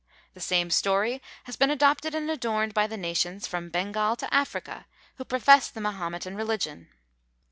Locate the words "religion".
6.35-6.89